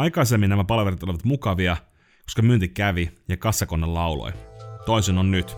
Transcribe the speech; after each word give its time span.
Aikaisemmin 0.00 0.50
nämä 0.50 0.64
palaverit 0.64 1.02
olivat 1.02 1.24
mukavia, 1.24 1.76
koska 2.24 2.42
myynti 2.42 2.68
kävi 2.68 3.10
ja 3.28 3.36
kassakone 3.36 3.86
lauloi. 3.86 4.32
Toisin 4.86 5.18
on 5.18 5.30
nyt. 5.30 5.56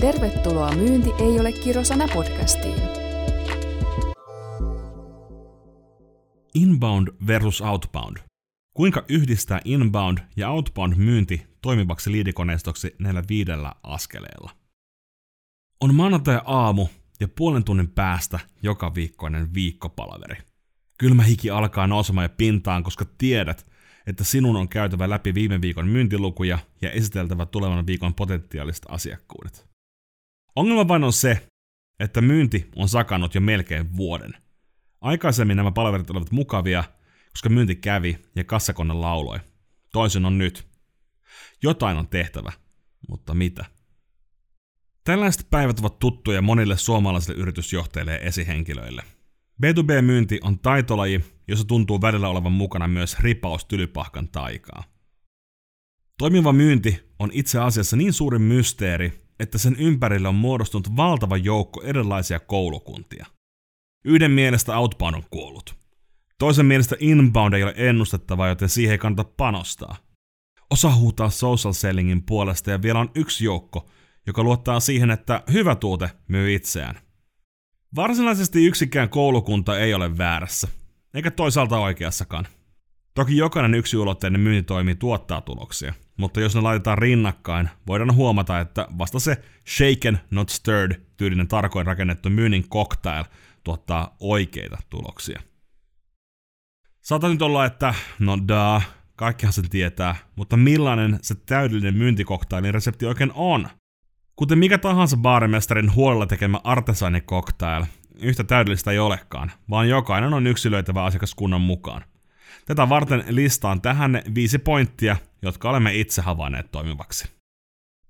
Tervetuloa 0.00 0.72
Myynti 0.72 1.10
ei 1.18 1.40
ole 1.40 1.52
kirosana 1.52 2.08
podcastiin. 2.14 2.76
Inbound 6.54 7.08
versus 7.26 7.60
outbound. 7.60 8.16
Kuinka 8.74 9.04
yhdistää 9.08 9.60
inbound 9.64 10.18
ja 10.36 10.50
outbound 10.50 10.94
myynti 10.96 11.46
toimivaksi 11.62 12.12
liidikoneistoksi 12.12 12.94
näillä 12.98 13.22
viidellä 13.28 13.72
askeleella? 13.82 14.50
On 15.80 15.94
maanantai 15.94 16.40
aamu 16.44 16.86
ja 17.20 17.28
puolen 17.28 17.64
tunnin 17.64 17.88
päästä 17.88 18.38
joka 18.62 18.94
viikkoinen 18.94 19.54
viikkopalaveri. 19.54 20.36
Kylmä 20.98 21.22
hiki 21.22 21.50
alkaa 21.50 21.86
nousemaan 21.86 22.24
ja 22.24 22.28
pintaan, 22.28 22.82
koska 22.82 23.04
tiedät, 23.18 23.66
että 24.06 24.24
sinun 24.24 24.56
on 24.56 24.68
käytävä 24.68 25.10
läpi 25.10 25.34
viime 25.34 25.60
viikon 25.60 25.88
myyntilukuja 25.88 26.58
ja 26.82 26.90
esiteltävä 26.90 27.46
tulevan 27.46 27.86
viikon 27.86 28.14
potentiaaliset 28.14 28.84
asiakkuudet. 28.88 29.66
Ongelma 30.56 30.88
vain 30.88 31.04
on 31.04 31.12
se, 31.12 31.48
että 32.00 32.20
myynti 32.20 32.70
on 32.76 32.88
sakannut 32.88 33.34
jo 33.34 33.40
melkein 33.40 33.96
vuoden. 33.96 34.34
Aikaisemmin 35.00 35.56
nämä 35.56 35.72
palaverit 35.72 36.10
olivat 36.10 36.30
mukavia, 36.30 36.84
koska 37.30 37.48
myynti 37.48 37.76
kävi 37.76 38.18
ja 38.36 38.44
kassakone 38.44 38.94
lauloi. 38.94 39.38
Toisin 39.92 40.24
on 40.24 40.38
nyt. 40.38 40.66
Jotain 41.62 41.96
on 41.96 42.08
tehtävä, 42.08 42.52
mutta 43.08 43.34
mitä? 43.34 43.64
Tällaiset 45.06 45.46
päivät 45.50 45.78
ovat 45.78 45.98
tuttuja 45.98 46.42
monille 46.42 46.76
suomalaisille 46.76 47.38
yritysjohtajille 47.40 48.12
ja 48.12 48.18
esihenkilöille. 48.18 49.02
B2B-myynti 49.62 50.38
on 50.42 50.58
taitolaji, 50.58 51.24
jossa 51.48 51.64
tuntuu 51.64 52.00
välillä 52.00 52.28
olevan 52.28 52.52
mukana 52.52 52.88
myös 52.88 53.18
ripaus 53.20 53.64
tylypahkan 53.64 54.28
taikaa. 54.28 54.84
Toimiva 56.18 56.52
myynti 56.52 57.00
on 57.18 57.30
itse 57.32 57.60
asiassa 57.60 57.96
niin 57.96 58.12
suuri 58.12 58.38
mysteeri, 58.38 59.12
että 59.40 59.58
sen 59.58 59.76
ympärille 59.78 60.28
on 60.28 60.34
muodostunut 60.34 60.96
valtava 60.96 61.36
joukko 61.36 61.82
erilaisia 61.82 62.40
koulukuntia. 62.40 63.26
Yhden 64.04 64.30
mielestä 64.30 64.78
outbound 64.78 65.14
on 65.14 65.24
kuollut. 65.30 65.74
Toisen 66.38 66.66
mielestä 66.66 66.96
inbound 67.00 67.54
ei 67.54 67.62
ole 67.62 67.74
ennustettava, 67.76 68.48
joten 68.48 68.68
siihen 68.68 68.92
ei 68.92 68.98
kannata 68.98 69.30
panostaa. 69.36 69.96
Osa 70.70 70.94
huutaa 70.94 71.30
social 71.30 71.72
sellingin 71.72 72.22
puolesta 72.22 72.70
ja 72.70 72.82
vielä 72.82 72.98
on 72.98 73.10
yksi 73.14 73.44
joukko, 73.44 73.88
joka 74.26 74.42
luottaa 74.42 74.80
siihen, 74.80 75.10
että 75.10 75.42
hyvä 75.52 75.74
tuote 75.74 76.10
myy 76.28 76.54
itseään. 76.54 77.00
Varsinaisesti 77.96 78.66
yksikään 78.66 79.08
koulukunta 79.08 79.78
ei 79.78 79.94
ole 79.94 80.18
väärässä, 80.18 80.68
eikä 81.14 81.30
toisaalta 81.30 81.78
oikeassakaan. 81.78 82.46
Toki 83.14 83.36
jokainen 83.36 83.74
yksiulotteinen 83.74 84.40
myyntitoimi 84.40 84.94
tuottaa 84.94 85.40
tuloksia, 85.40 85.94
mutta 86.16 86.40
jos 86.40 86.54
ne 86.54 86.60
laitetaan 86.60 86.98
rinnakkain, 86.98 87.70
voidaan 87.86 88.14
huomata, 88.14 88.60
että 88.60 88.86
vasta 88.98 89.20
se 89.20 89.42
shaken 89.68 90.20
not 90.30 90.48
stirred 90.48 91.00
tyylinen 91.16 91.48
tarkoin 91.48 91.86
rakennettu 91.86 92.30
myynnin 92.30 92.68
cocktail 92.68 93.24
tuottaa 93.64 94.16
oikeita 94.20 94.76
tuloksia. 94.90 95.42
Saattaa 97.00 97.30
nyt 97.30 97.42
olla, 97.42 97.64
että 97.64 97.94
no 98.18 98.38
da, 98.48 98.82
kaikkihan 99.16 99.52
sen 99.52 99.70
tietää, 99.70 100.16
mutta 100.36 100.56
millainen 100.56 101.18
se 101.22 101.34
täydellinen 101.34 101.96
myyntikoktailin 101.96 102.74
resepti 102.74 103.06
oikein 103.06 103.32
on? 103.34 103.68
Kuten 104.36 104.58
mikä 104.58 104.78
tahansa 104.78 105.16
baarimestarin 105.16 105.94
huolella 105.94 106.26
tekemä 106.26 106.60
artesanikoktail, 106.64 107.84
yhtä 108.20 108.44
täydellistä 108.44 108.90
ei 108.90 108.98
olekaan, 108.98 109.52
vaan 109.70 109.88
jokainen 109.88 110.34
on 110.34 110.46
yksilöitävä 110.46 111.04
asiakaskunnan 111.04 111.60
mukaan. 111.60 112.04
Tätä 112.66 112.88
varten 112.88 113.24
listaan 113.28 113.80
tähän 113.80 114.12
ne 114.12 114.22
viisi 114.34 114.58
pointtia, 114.58 115.16
jotka 115.42 115.70
olemme 115.70 115.94
itse 115.94 116.22
havainneet 116.22 116.72
toimivaksi. 116.72 117.28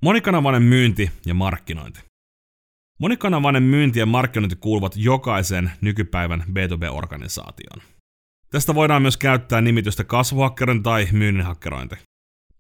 Monikanavainen 0.03 0.63
myynti 0.63 1.11
ja 1.27 1.35
markkinointi. 1.35 2.01
Monikanavainen 3.01 3.63
myynti 3.63 3.99
ja 3.99 4.07
markkinointi 4.07 4.57
kuuluvat 4.57 4.93
jokaisen 4.97 5.71
nykypäivän 5.81 6.41
B2B-organisaatioon. 6.41 7.83
Tästä 8.51 8.75
voidaan 8.75 9.03
myös 9.03 9.17
käyttää 9.17 9.61
nimitystä 9.61 10.05
kasvuhakkerin 10.05 10.83
tai 10.83 11.09
myynnin 11.13 11.47
hakkerointi. 11.47 11.97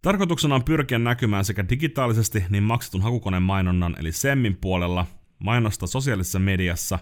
Tarkoituksena 0.06 0.54
on 0.54 0.64
pyrkiä 0.64 0.98
näkymään 0.98 1.44
sekä 1.44 1.68
digitaalisesti 1.68 2.44
niin 2.50 2.62
maksetun 2.62 3.02
hakukoneen 3.02 3.42
mainonnan 3.42 3.96
eli 3.98 4.12
SEMmin 4.12 4.56
puolella, 4.56 5.06
mainosta 5.38 5.86
sosiaalisessa 5.86 6.38
mediassa, 6.38 6.98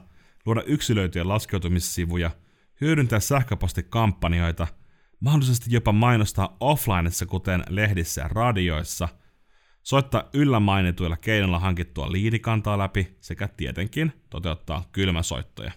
luoda 0.47 0.63
yksilöityjä 0.67 1.29
laskeutumissivuja, 1.29 2.31
hyödyntää 2.81 3.21
sähköpostikampanjoita, 3.21 4.67
mahdollisesti 5.21 5.75
jopa 5.75 5.93
mainostaa 5.93 6.57
offlineissa 6.61 7.27
kuten 7.27 7.65
lehdissä 7.69 8.21
ja 8.21 8.29
radioissa, 8.29 9.09
soittaa 9.83 10.29
yllä 10.35 10.61
mainituilla 10.61 11.17
keinoilla 11.17 11.59
hankittua 11.59 12.13
liidikantaa 12.13 12.79
läpi 12.79 13.17
sekä 13.21 13.49
tietenkin 13.49 14.13
toteuttaa 14.31 14.89
kylmäsoittoja. 14.93 15.73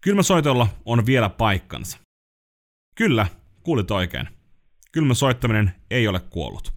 Kylmäsoitolla 0.00 0.68
on 0.84 1.06
vielä 1.06 1.28
paikkansa. 1.28 1.98
Kyllä, 2.94 3.26
kuulit 3.62 3.90
oikein. 3.90 4.39
Kylmä 4.92 5.14
soittaminen 5.14 5.74
ei 5.90 6.08
ole 6.08 6.20
kuollut. 6.20 6.72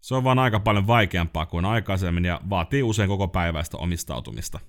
Se 0.00 0.14
on 0.14 0.24
vaan 0.24 0.38
aika 0.38 0.60
paljon 0.60 0.86
vaikeampaa 0.86 1.46
kuin 1.46 1.64
aikaisemmin 1.64 2.24
ja 2.24 2.40
vaatii 2.50 2.82
usein 2.82 3.08
koko 3.08 3.28
päiväistä 3.28 3.76
omistautumista. 3.76 4.60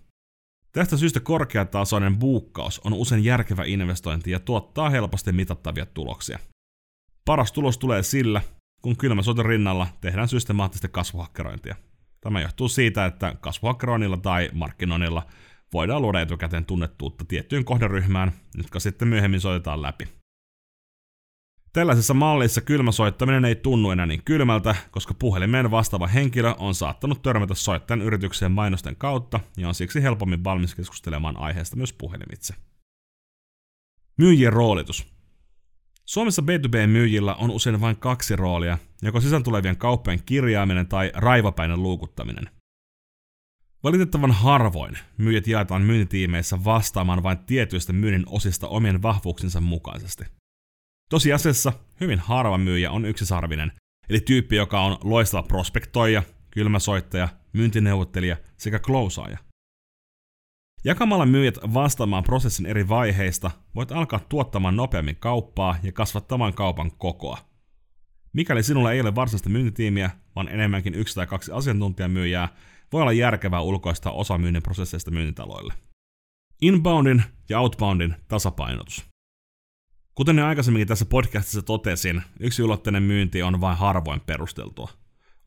Tästä 0.72 0.98
syystä 0.98 1.20
korkeatasoinen 1.20 2.18
buukkaus 2.18 2.80
on 2.80 2.94
usein 2.94 3.24
järkevä 3.24 3.64
investointi 3.66 4.32
ja 4.32 4.40
tuottaa 4.40 4.90
helposti 4.90 5.32
mitattavia 5.32 5.86
tuloksia. 5.86 6.40
Paras 7.26 7.52
tulos 7.52 7.78
tulee 7.78 8.04
sillä, 8.04 8.42
kun 8.82 8.98
kylmäsoiton 8.98 9.46
rinnalla 9.46 9.88
tehdään 10.02 10.28
systemaattista 10.28 10.88
kasvuhakkerointia. 10.88 11.76
Tämä 12.22 12.42
johtuu 12.42 12.68
siitä, 12.68 13.06
että 13.06 13.36
kasvuhakkeroinnilla 13.42 14.18
tai 14.18 14.50
markkinoinnilla 14.54 15.26
voidaan 15.74 16.02
luoda 16.02 16.22
etukäteen 16.22 16.66
tunnettuutta 16.66 17.26
tiettyyn 17.26 17.66
kohderyhmään, 17.66 18.32
jotka 18.58 18.80
sitten 18.80 19.08
myöhemmin 19.08 19.42
soitetaan 19.42 19.82
läpi. 19.82 20.08
Tällaisessa 21.76 22.14
mallissa 22.14 22.62
kylmäsoittaminen 22.62 23.46
ei 23.46 23.56
tunnu 23.56 23.92
enää 23.92 24.06
niin 24.06 24.22
kylmältä, 24.26 24.76
koska 24.92 25.14
puhelimeen 25.14 25.72
vastaava 25.72 26.08
henkilö 26.08 26.54
on 26.58 26.76
saattanut 26.76 27.22
törmätä 27.22 27.54
soittajan 27.54 28.02
yritykseen 28.02 28.52
mainosten 28.52 28.96
kautta 28.96 29.40
ja 29.58 29.68
on 29.68 29.76
siksi 29.76 30.04
helpommin 30.04 30.44
valmis 30.44 30.76
keskustelemaan 30.76 31.38
aiheesta 31.38 31.76
myös 31.76 31.94
puhelimitse. 31.94 32.54
Myyjien 34.18 34.54
roolitus. 34.54 35.08
Suomessa 36.06 36.42
B2B-myyjillä 36.42 37.36
on 37.36 37.52
usein 37.52 37.82
vain 37.82 37.96
kaksi 37.96 38.36
roolia, 38.36 38.78
joko 39.02 39.22
sisään 39.22 39.44
tulevien 39.44 39.78
kauppojen 39.78 40.24
kirjaaminen 40.26 40.88
tai 40.88 41.12
raivapäinen 41.16 41.84
luukuttaminen. 41.84 42.50
Valitettavan 43.84 44.32
harvoin 44.32 44.98
myyjät 45.18 45.48
jaetaan 45.48 45.82
myyntitiimeissä 45.82 46.64
vastaamaan 46.64 47.24
vain 47.24 47.38
tietyistä 47.38 47.94
myynnin 47.94 48.26
osista 48.28 48.68
omien 48.68 49.02
vahvuuksinsa 49.02 49.62
mukaisesti. 49.62 50.35
Tosiasiassa 51.10 51.74
hyvin 52.02 52.20
harva 52.20 52.58
myyjä 52.58 52.92
on 52.92 53.06
yksisarvinen, 53.06 53.72
eli 54.10 54.20
tyyppi, 54.20 54.56
joka 54.56 54.82
on 54.82 54.98
loistava 55.04 55.44
prospektoija, 55.44 56.24
kylmäsoittaja, 56.52 57.30
myyntineuvottelija 57.54 58.38
sekä 58.58 58.80
klousaaja. 58.80 59.38
Jakamalla 60.84 61.26
myyjät 61.26 61.58
vastaamaan 61.74 62.24
prosessin 62.24 62.66
eri 62.66 62.90
vaiheista, 62.90 63.52
voit 63.76 63.92
alkaa 63.92 64.20
tuottamaan 64.20 64.76
nopeammin 64.76 65.16
kauppaa 65.16 65.76
ja 65.84 65.92
kasvattamaan 65.92 66.54
kaupan 66.54 66.92
kokoa. 66.98 67.38
Mikäli 68.34 68.64
sinulla 68.64 68.92
ei 68.92 69.02
ole 69.02 69.16
varsinaista 69.16 69.50
myyntitiimiä, 69.50 70.10
vaan 70.36 70.50
enemmänkin 70.50 70.96
yksi 70.96 71.16
tai 71.16 71.28
kaksi 71.28 71.52
asiantuntijamyyjää, 71.52 72.50
voi 72.94 73.02
olla 73.02 73.14
järkevää 73.14 73.62
ulkoista 73.62 74.12
osa 74.12 74.38
myynnin 74.38 74.64
prosesseista 74.64 75.12
myyntitaloille. 75.12 75.74
Inboundin 76.62 77.24
ja 77.50 77.60
outboundin 77.60 78.16
tasapainotus. 78.28 79.15
Kuten 80.16 80.38
jo 80.38 80.46
aikaisemminkin 80.46 80.88
tässä 80.88 81.06
podcastissa 81.06 81.62
totesin, 81.62 82.22
yksi 82.40 82.64
ulotteinen 82.64 83.04
myynti 83.04 83.44
on 83.44 83.62
vain 83.62 83.78
harvoin 83.78 84.22
perusteltua. 84.22 84.90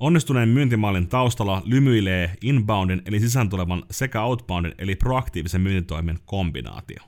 Onnistuneen 0.01 0.49
myyntimallin 0.49 1.09
taustalla 1.09 1.63
lymyilee 1.65 2.35
inboundin 2.43 3.03
eli 3.07 3.21
sisään 3.21 3.49
tulevan 3.49 3.83
sekä 3.91 4.23
outboundin 4.23 4.75
eli 4.79 4.95
proaktiivisen 4.97 5.61
myyntitoimen 5.61 6.19
kombinaatio. 6.25 7.03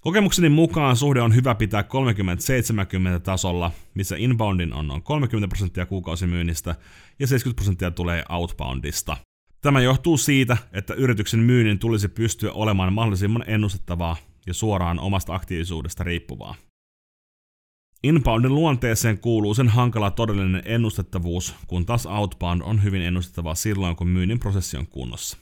Kokemukseni 0.00 0.48
mukaan 0.48 0.96
suhde 0.96 1.20
on 1.20 1.34
hyvä 1.34 1.54
pitää 1.54 1.82
30-70 1.82 3.20
tasolla, 3.22 3.70
missä 3.94 4.16
inboundin 4.16 4.72
on 4.72 4.88
noin 4.88 5.02
30 5.02 5.48
prosenttia 5.48 5.86
kuukausimyynnistä 5.86 6.74
ja 7.18 7.26
70 7.26 7.56
prosenttia 7.56 7.90
tulee 7.90 8.24
outboundista. 8.28 9.16
Tämä 9.60 9.80
johtuu 9.80 10.16
siitä, 10.16 10.56
että 10.72 10.94
yrityksen 10.94 11.40
myynnin 11.40 11.78
tulisi 11.78 12.08
pystyä 12.08 12.52
olemaan 12.52 12.92
mahdollisimman 12.92 13.44
ennustettavaa 13.46 14.16
ja 14.46 14.54
suoraan 14.54 14.98
omasta 14.98 15.34
aktiivisuudesta 15.34 16.04
riippuvaa. 16.04 16.54
Inboundin 18.02 18.54
luonteeseen 18.54 19.18
kuuluu 19.18 19.54
sen 19.54 19.68
hankala 19.68 20.10
todellinen 20.10 20.62
ennustettavuus, 20.64 21.54
kun 21.66 21.86
taas 21.86 22.06
outbound 22.06 22.62
on 22.64 22.82
hyvin 22.82 23.02
ennustettavaa 23.02 23.54
silloin, 23.54 23.96
kun 23.96 24.08
myynnin 24.08 24.40
prosessi 24.40 24.76
on 24.76 24.86
kunnossa. 24.86 25.38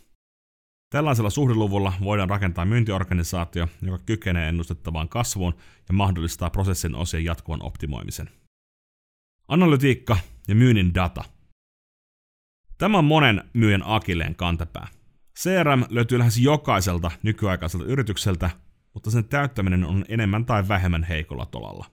Tällaisella 0.93 1.31
suhdeluvulla 1.31 1.93
voidaan 2.05 2.31
rakentaa 2.31 2.65
myyntiorganisaatio, 2.65 3.69
joka 3.83 3.99
kykenee 4.07 4.49
ennustettavaan 4.49 5.09
kasvuun 5.09 5.55
ja 5.89 5.95
mahdollistaa 5.95 6.51
prosessin 6.51 6.95
osien 6.95 7.25
jatkuvan 7.25 7.63
optimoimisen. 7.63 8.31
Analytiikka 9.49 10.17
ja 10.49 10.55
myynnin 10.55 10.95
data. 10.95 11.25
Tämä 12.79 12.99
on 12.99 13.05
monen 13.05 13.51
myyjän 13.53 13.83
akilleen 13.85 14.35
kantapää. 14.35 14.89
CRM 15.39 15.85
löytyy 15.91 16.19
lähes 16.19 16.39
jokaiselta 16.39 17.11
nykyaikaiselta 17.23 17.85
yritykseltä, 17.85 18.51
mutta 18.95 19.11
sen 19.11 19.25
täyttäminen 19.25 19.85
on 19.85 20.05
enemmän 20.09 20.45
tai 20.45 20.69
vähemmän 20.69 21.05
heikolla 21.05 21.47
tolalla. 21.47 21.87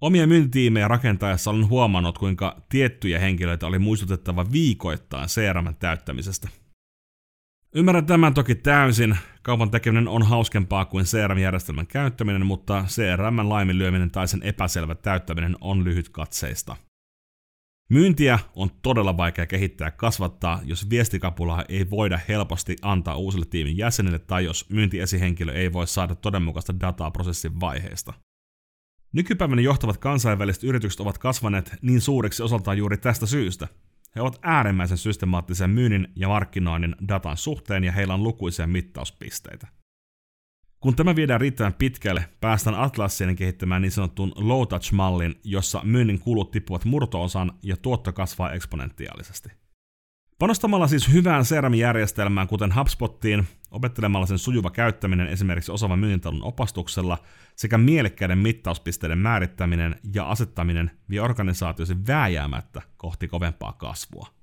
Omia 0.00 0.26
myyntitiimejä 0.26 0.88
rakentaessa 0.88 1.50
olen 1.50 1.68
huomannut, 1.68 2.18
kuinka 2.18 2.62
tiettyjä 2.68 3.18
henkilöitä 3.18 3.66
oli 3.66 3.78
muistutettava 3.78 4.52
viikoittain 4.52 5.28
CRM 5.28 5.74
täyttämisestä– 5.78 6.48
Ymmärrän 7.74 8.06
tämän 8.06 8.34
toki 8.34 8.54
täysin. 8.54 9.18
Kaupan 9.42 9.70
tekeminen 9.70 10.08
on 10.08 10.22
hauskempaa 10.22 10.84
kuin 10.84 11.04
CRM-järjestelmän 11.04 11.86
käyttäminen, 11.86 12.46
mutta 12.46 12.84
CRM 12.88 13.48
laiminlyöminen 13.48 14.10
tai 14.10 14.28
sen 14.28 14.42
epäselvä 14.42 14.94
täyttäminen 14.94 15.56
on 15.60 15.84
lyhytkatseista. 15.84 16.76
Myyntiä 17.90 18.38
on 18.56 18.70
todella 18.82 19.16
vaikea 19.16 19.46
kehittää 19.46 19.86
ja 19.86 19.90
kasvattaa, 19.90 20.60
jos 20.64 20.90
viestikapulaa 20.90 21.64
ei 21.68 21.90
voida 21.90 22.20
helposti 22.28 22.76
antaa 22.82 23.16
uusille 23.16 23.46
tiimin 23.50 23.76
jäsenille 23.76 24.18
tai 24.18 24.44
jos 24.44 24.70
myyntiesihenkilö 24.70 25.52
ei 25.52 25.72
voi 25.72 25.86
saada 25.86 26.14
todenmukaista 26.14 26.80
dataa 26.80 27.10
prosessin 27.10 27.60
vaiheesta. 27.60 28.12
Nykypäivänä 29.12 29.62
johtavat 29.62 29.98
kansainväliset 29.98 30.64
yritykset 30.64 31.00
ovat 31.00 31.18
kasvaneet 31.18 31.76
niin 31.82 32.00
suuriksi 32.00 32.42
osaltaan 32.42 32.78
juuri 32.78 32.96
tästä 32.96 33.26
syystä– 33.26 33.68
he 34.16 34.20
ovat 34.20 34.38
äärimmäisen 34.42 34.98
systemaattisen 34.98 35.70
myynnin 35.70 36.08
ja 36.16 36.28
markkinoinnin 36.28 36.96
datan 37.08 37.36
suhteen 37.36 37.84
ja 37.84 37.92
heillä 37.92 38.14
on 38.14 38.22
lukuisia 38.22 38.66
mittauspisteitä. 38.66 39.79
Kun 40.80 40.96
tämä 40.96 41.16
viedään 41.16 41.40
riittävän 41.40 41.74
pitkälle, 41.74 42.24
päästään 42.40 42.80
Atlassien 42.80 43.36
kehittämään 43.36 43.82
niin 43.82 43.92
sanotun 43.92 44.32
low 44.36 44.62
touch-mallin, 44.68 45.40
jossa 45.44 45.80
myynnin 45.84 46.18
kulut 46.18 46.50
tippuvat 46.50 46.84
murtoosan 46.84 47.52
ja 47.62 47.76
tuotto 47.76 48.12
kasvaa 48.12 48.52
eksponentiaalisesti. 48.52 49.48
Panostamalla 50.38 50.86
siis 50.86 51.12
hyvään 51.12 51.44
CRM-järjestelmään, 51.44 52.46
kuten 52.46 52.74
HubSpottiin, 52.74 53.48
opettelemalla 53.70 54.26
sen 54.26 54.38
sujuva 54.38 54.70
käyttäminen 54.70 55.26
esimerkiksi 55.26 55.72
osaavan 55.72 55.98
myyntitalon 55.98 56.44
opastuksella 56.44 57.18
sekä 57.56 57.78
mielekkäiden 57.78 58.38
mittauspisteiden 58.38 59.18
määrittäminen 59.18 59.96
ja 60.14 60.24
asettaminen 60.24 60.90
vie 61.10 61.20
organisaatiosi 61.20 61.96
vääjäämättä 62.06 62.82
kohti 62.96 63.28
kovempaa 63.28 63.72
kasvua. 63.72 64.39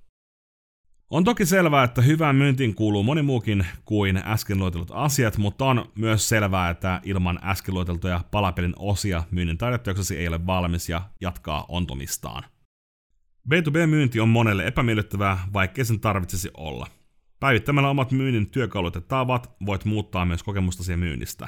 On 1.09 1.24
toki 1.24 1.45
selvää, 1.45 1.83
että 1.83 2.01
hyvään 2.01 2.36
myyntiin 2.36 2.75
kuuluu 2.75 3.04
moni 3.04 3.21
muukin 3.21 3.65
kuin 3.86 4.18
äsken 4.18 4.59
luetellut 4.59 4.92
asiat, 4.94 5.38
mutta 5.38 5.65
on 5.65 5.92
myös 5.95 6.30
selvää, 6.30 6.69
että 6.69 7.01
ilman 7.04 7.39
äsken 7.44 7.75
lueteltuja 7.75 8.21
palapelin 8.31 8.74
osia 8.80 9.24
myynnin 9.31 9.57
taidetyöksesi 9.57 10.18
ei 10.18 10.27
ole 10.27 10.45
valmis 10.45 10.89
ja 10.89 11.01
jatkaa 11.21 11.65
ontumistaan. 11.69 12.44
B2B-myynti 13.50 14.19
on 14.19 14.30
monelle 14.30 14.68
epämiellyttävää, 14.68 15.39
vaikkei 15.54 15.86
sen 15.86 16.00
tarvitsisi 16.00 16.51
olla. 16.57 16.88
Päivittämällä 17.39 17.89
omat 17.89 18.12
myynnin 18.12 18.50
työkalut 18.50 18.95
ja 18.95 19.01
tavat 19.01 19.56
voit 19.65 19.86
muuttaa 19.86 20.25
myös 20.25 20.44
kokemustasi 20.44 20.98
myynnistä. 20.98 21.48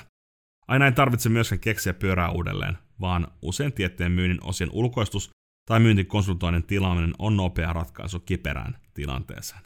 Aina 0.67 0.85
ei 0.85 0.91
tarvitse 0.91 1.29
myöskään 1.29 1.59
keksiä 1.59 1.93
pyörää 1.93 2.29
uudelleen, 2.29 2.77
vaan 3.01 3.27
usein 3.41 3.73
tiettyjen 3.73 4.11
myynnin 4.11 4.43
osien 4.43 4.69
ulkoistus 4.73 5.29
tai 5.69 5.79
myyntikonsultoinnin 5.79 6.63
tilaaminen 6.63 7.13
on 7.19 7.37
nopea 7.37 7.73
ratkaisu 7.73 8.19
kiperään 8.19 8.77
tilanteeseen. 8.93 9.61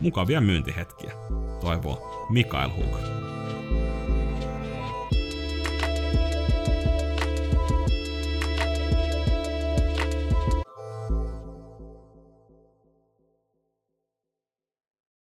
Mukavia 0.00 0.40
myyntihetkiä, 0.40 1.12
toivoo 1.60 2.26
Mikael 2.30 2.70
Hug. 2.70 2.96